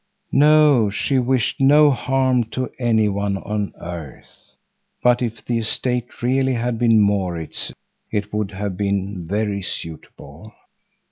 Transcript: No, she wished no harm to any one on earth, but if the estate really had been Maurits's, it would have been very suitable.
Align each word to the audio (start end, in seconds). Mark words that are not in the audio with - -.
No, 0.31 0.89
she 0.89 1.19
wished 1.19 1.61
no 1.61 1.91
harm 1.91 2.45
to 2.45 2.71
any 2.79 3.07
one 3.07 3.37
on 3.37 3.71
earth, 3.79 4.55
but 5.03 5.21
if 5.21 5.45
the 5.45 5.59
estate 5.59 6.23
really 6.23 6.55
had 6.55 6.79
been 6.79 6.99
Maurits's, 6.99 7.71
it 8.11 8.33
would 8.33 8.49
have 8.49 8.75
been 8.75 9.27
very 9.27 9.61
suitable. 9.61 10.51